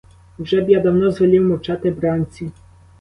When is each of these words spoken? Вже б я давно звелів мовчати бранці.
Вже 0.39 0.61
б 0.61 0.69
я 0.69 0.79
давно 0.79 1.11
звелів 1.11 1.43
мовчати 1.43 1.91
бранці. 1.91 2.51